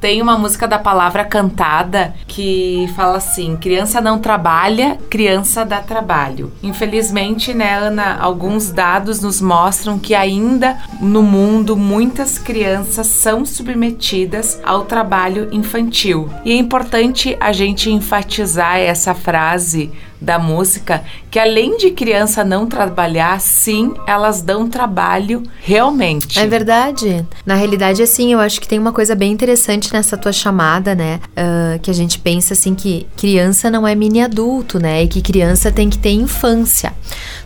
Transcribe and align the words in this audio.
Tem 0.00 0.22
uma 0.22 0.38
música 0.38 0.66
da 0.66 0.78
palavra 0.78 1.24
cantada 1.24 2.14
que 2.26 2.90
fala 2.96 3.18
assim: 3.18 3.56
criança 3.56 4.00
não 4.00 4.18
trabalha, 4.18 4.98
criança 5.10 5.64
dá 5.64 5.80
trabalho. 5.80 6.50
Infelizmente, 6.62 7.52
né, 7.52 7.74
Ana, 7.78 8.16
alguns 8.18 8.70
dados 8.70 9.20
nos 9.20 9.40
mostram 9.42 9.98
que 9.98 10.14
ainda 10.14 10.78
no 11.00 11.22
mundo 11.22 11.76
muitas 11.76 12.38
crianças 12.38 13.08
são 13.08 13.44
submetidas 13.44 14.58
ao 14.64 14.86
trabalho 14.86 15.48
infantil. 15.52 16.30
E 16.44 16.52
é 16.52 16.56
importante 16.56 17.36
a 17.38 17.52
gente 17.52 17.90
enfatizar 17.90 18.78
essa 18.78 19.12
frase 19.12 19.92
da 20.20 20.38
música, 20.38 21.02
que 21.30 21.38
além 21.38 21.78
de 21.78 21.90
criança 21.90 22.44
não 22.44 22.66
trabalhar, 22.66 23.40
sim, 23.40 23.94
elas 24.06 24.42
dão 24.42 24.68
trabalho 24.68 25.42
realmente. 25.60 26.38
É 26.38 26.46
verdade. 26.46 27.26
Na 27.44 27.54
realidade, 27.54 28.02
assim, 28.02 28.32
eu 28.32 28.38
acho 28.38 28.60
que 28.60 28.68
tem 28.68 28.78
uma 28.78 28.92
coisa 28.92 29.14
bem 29.14 29.32
interessante 29.32 29.92
nessa 29.92 30.16
tua 30.16 30.32
chamada, 30.32 30.94
né? 30.94 31.20
Uh, 31.30 31.78
que 31.80 31.90
a 31.90 31.94
gente 31.94 32.18
pensa 32.18 32.52
assim 32.54 32.74
que 32.74 33.06
criança 33.16 33.70
não 33.70 33.86
é 33.86 33.94
mini 33.94 34.20
adulto, 34.20 34.78
né? 34.78 35.02
E 35.02 35.08
que 35.08 35.22
criança 35.22 35.72
tem 35.72 35.88
que 35.88 35.98
ter 35.98 36.10
infância. 36.10 36.92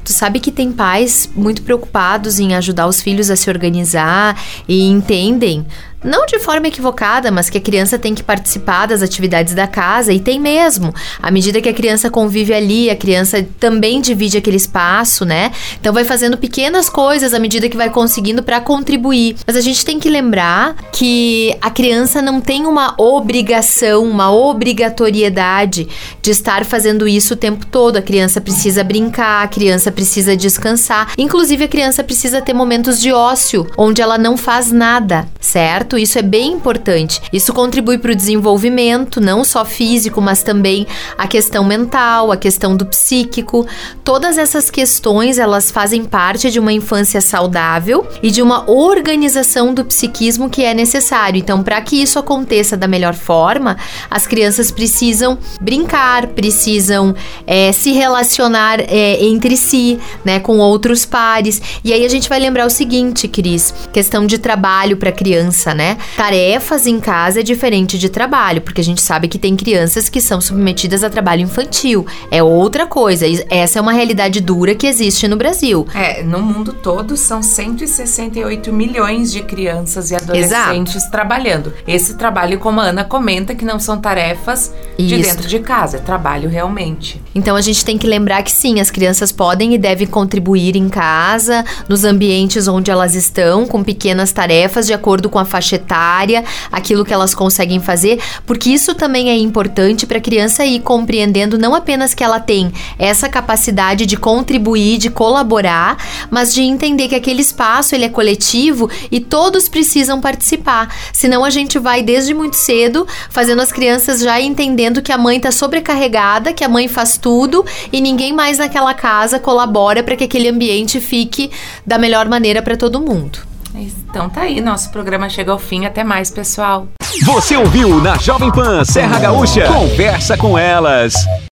Tu 0.04 0.12
sabe 0.12 0.40
que 0.40 0.50
tem 0.50 0.72
pais 0.72 1.30
muito 1.34 1.62
preocupados 1.62 2.38
em 2.38 2.54
ajudar 2.54 2.86
os 2.86 3.00
filhos 3.00 3.30
a 3.30 3.36
se 3.36 3.48
organizar 3.48 4.38
e 4.68 4.82
entendem 4.82 5.64
não 6.04 6.26
de 6.26 6.38
forma 6.38 6.68
equivocada, 6.68 7.30
mas 7.30 7.48
que 7.48 7.58
a 7.58 7.60
criança 7.60 7.98
tem 7.98 8.14
que 8.14 8.22
participar 8.22 8.86
das 8.86 9.02
atividades 9.02 9.54
da 9.54 9.66
casa 9.66 10.12
e 10.12 10.20
tem 10.20 10.38
mesmo. 10.38 10.94
À 11.20 11.30
medida 11.30 11.60
que 11.60 11.68
a 11.68 11.74
criança 11.74 12.10
convive 12.10 12.52
ali, 12.52 12.90
a 12.90 12.96
criança 12.96 13.44
também 13.58 14.00
divide 14.00 14.36
aquele 14.36 14.58
espaço, 14.58 15.24
né? 15.24 15.50
Então 15.80 15.92
vai 15.92 16.04
fazendo 16.04 16.36
pequenas 16.36 16.90
coisas 16.90 17.32
à 17.32 17.38
medida 17.38 17.68
que 17.68 17.76
vai 17.76 17.88
conseguindo 17.88 18.42
para 18.42 18.60
contribuir. 18.60 19.36
Mas 19.46 19.56
a 19.56 19.60
gente 19.60 19.84
tem 19.84 19.98
que 19.98 20.10
lembrar 20.10 20.76
que 20.92 21.56
a 21.60 21.70
criança 21.70 22.20
não 22.20 22.40
tem 22.40 22.66
uma 22.66 22.94
obrigação, 22.98 24.04
uma 24.04 24.30
obrigatoriedade 24.30 25.88
de 26.20 26.30
estar 26.30 26.64
fazendo 26.64 27.08
isso 27.08 27.34
o 27.34 27.36
tempo 27.36 27.64
todo. 27.66 27.96
A 27.96 28.02
criança 28.02 28.40
precisa 28.40 28.84
brincar, 28.84 29.42
a 29.42 29.48
criança 29.48 29.90
precisa 29.90 30.36
descansar. 30.36 31.12
Inclusive 31.16 31.64
a 31.64 31.68
criança 31.68 32.04
precisa 32.04 32.42
ter 32.42 32.52
momentos 32.52 33.00
de 33.00 33.12
ócio 33.12 33.66
onde 33.78 34.02
ela 34.02 34.18
não 34.18 34.36
faz 34.36 34.70
nada, 34.70 35.26
certo? 35.40 35.93
Isso 35.98 36.18
é 36.18 36.22
bem 36.22 36.52
importante. 36.52 37.20
Isso 37.32 37.52
contribui 37.52 37.98
para 37.98 38.12
o 38.12 38.16
desenvolvimento, 38.16 39.20
não 39.20 39.44
só 39.44 39.64
físico, 39.64 40.20
mas 40.20 40.42
também 40.42 40.86
a 41.16 41.26
questão 41.26 41.64
mental, 41.64 42.32
a 42.32 42.36
questão 42.36 42.76
do 42.76 42.86
psíquico. 42.86 43.66
Todas 44.02 44.38
essas 44.38 44.70
questões, 44.70 45.38
elas 45.38 45.70
fazem 45.70 46.04
parte 46.04 46.50
de 46.50 46.58
uma 46.58 46.72
infância 46.72 47.20
saudável 47.20 48.06
e 48.22 48.30
de 48.30 48.42
uma 48.42 48.70
organização 48.70 49.72
do 49.74 49.84
psiquismo 49.84 50.50
que 50.50 50.64
é 50.64 50.74
necessário. 50.74 51.38
Então, 51.38 51.62
para 51.62 51.80
que 51.80 52.00
isso 52.00 52.18
aconteça 52.18 52.76
da 52.76 52.86
melhor 52.86 53.14
forma, 53.14 53.76
as 54.10 54.26
crianças 54.26 54.70
precisam 54.70 55.38
brincar, 55.60 56.28
precisam 56.28 57.14
é, 57.46 57.72
se 57.72 57.92
relacionar 57.92 58.80
é, 58.80 59.24
entre 59.24 59.56
si, 59.56 59.98
né, 60.24 60.40
com 60.40 60.58
outros 60.58 61.04
pares. 61.04 61.60
E 61.84 61.92
aí 61.92 62.04
a 62.04 62.08
gente 62.08 62.28
vai 62.28 62.38
lembrar 62.38 62.66
o 62.66 62.70
seguinte, 62.70 63.28
Cris, 63.28 63.74
questão 63.92 64.26
de 64.26 64.38
trabalho 64.38 64.96
para 64.96 65.12
criança, 65.12 65.74
né? 65.74 65.83
Né? 65.84 65.98
Tarefas 66.16 66.86
em 66.86 66.98
casa 66.98 67.40
é 67.40 67.42
diferente 67.42 67.98
de 67.98 68.08
trabalho, 68.08 68.62
porque 68.62 68.80
a 68.80 68.84
gente 68.84 69.02
sabe 69.02 69.28
que 69.28 69.38
tem 69.38 69.54
crianças 69.54 70.08
que 70.08 70.20
são 70.20 70.40
submetidas 70.40 71.04
a 71.04 71.10
trabalho 71.10 71.42
infantil. 71.42 72.06
É 72.30 72.42
outra 72.42 72.86
coisa. 72.86 73.26
Essa 73.50 73.78
é 73.78 73.82
uma 73.82 73.92
realidade 73.92 74.40
dura 74.40 74.74
que 74.74 74.86
existe 74.86 75.28
no 75.28 75.36
Brasil. 75.36 75.86
É, 75.94 76.22
no 76.22 76.40
mundo 76.40 76.72
todo 76.72 77.16
são 77.16 77.42
168 77.42 78.72
milhões 78.72 79.30
de 79.30 79.42
crianças 79.42 80.10
e 80.10 80.14
adolescentes 80.14 80.96
Exato. 80.96 81.10
trabalhando. 81.10 81.72
Esse 81.86 82.14
trabalho, 82.16 82.58
como 82.58 82.80
a 82.80 82.84
Ana 82.84 83.04
comenta, 83.04 83.54
que 83.54 83.64
não 83.64 83.78
são 83.78 84.00
tarefas 84.00 84.72
de 84.98 85.20
Isso. 85.20 85.28
dentro 85.28 85.48
de 85.48 85.58
casa, 85.58 85.98
é 85.98 86.00
trabalho 86.00 86.48
realmente. 86.48 87.20
Então 87.34 87.56
a 87.56 87.60
gente 87.60 87.84
tem 87.84 87.98
que 87.98 88.06
lembrar 88.06 88.42
que 88.42 88.52
sim, 88.52 88.80
as 88.80 88.90
crianças 88.90 89.30
podem 89.30 89.74
e 89.74 89.78
devem 89.78 90.06
contribuir 90.06 90.76
em 90.76 90.88
casa, 90.88 91.64
nos 91.88 92.04
ambientes 92.04 92.68
onde 92.68 92.90
elas 92.90 93.14
estão, 93.14 93.66
com 93.66 93.82
pequenas 93.82 94.32
tarefas 94.32 94.86
de 94.86 94.94
acordo 94.94 95.28
com 95.28 95.38
a 95.38 95.44
faixa 95.44 95.73
etária, 95.74 96.44
aquilo 96.70 97.04
que 97.04 97.12
elas 97.12 97.34
conseguem 97.34 97.80
fazer, 97.80 98.20
porque 98.46 98.70
isso 98.70 98.94
também 98.94 99.30
é 99.30 99.36
importante 99.36 100.06
para 100.06 100.18
a 100.18 100.20
criança 100.20 100.64
ir 100.64 100.80
compreendendo 100.80 101.58
não 101.58 101.74
apenas 101.74 102.14
que 102.14 102.24
ela 102.24 102.40
tem 102.40 102.72
essa 102.98 103.28
capacidade 103.28 104.06
de 104.06 104.16
contribuir, 104.16 104.98
de 104.98 105.10
colaborar, 105.10 105.96
mas 106.30 106.52
de 106.54 106.62
entender 106.62 107.08
que 107.08 107.14
aquele 107.14 107.40
espaço 107.40 107.94
ele 107.94 108.04
é 108.04 108.08
coletivo 108.08 108.90
e 109.10 109.20
todos 109.20 109.68
precisam 109.68 110.20
participar. 110.20 110.94
Senão 111.12 111.44
a 111.44 111.50
gente 111.50 111.78
vai 111.78 112.02
desde 112.02 112.34
muito 112.34 112.56
cedo 112.56 113.06
fazendo 113.30 113.62
as 113.62 113.72
crianças 113.72 114.20
já 114.20 114.40
entendendo 114.40 115.02
que 115.02 115.12
a 115.12 115.18
mãe 115.18 115.36
está 115.36 115.50
sobrecarregada, 115.50 116.52
que 116.52 116.64
a 116.64 116.68
mãe 116.68 116.88
faz 116.88 117.18
tudo 117.18 117.64
e 117.92 118.00
ninguém 118.00 118.32
mais 118.32 118.58
naquela 118.58 118.94
casa 118.94 119.38
colabora 119.38 120.02
para 120.02 120.16
que 120.16 120.24
aquele 120.24 120.48
ambiente 120.48 121.00
fique 121.00 121.50
da 121.86 121.98
melhor 121.98 122.28
maneira 122.28 122.62
para 122.62 122.76
todo 122.76 123.00
mundo. 123.00 123.53
Então 123.74 124.30
tá 124.30 124.42
aí, 124.42 124.60
nosso 124.60 124.90
programa 124.90 125.28
chega 125.28 125.50
ao 125.52 125.58
fim. 125.58 125.84
Até 125.84 126.04
mais, 126.04 126.30
pessoal. 126.30 126.86
Você 127.24 127.56
ouviu 127.56 128.00
na 128.00 128.16
Jovem 128.16 128.50
Pan 128.50 128.84
Serra 128.84 129.18
Gaúcha? 129.18 129.66
Conversa 129.66 130.36
com 130.36 130.58
elas. 130.58 131.14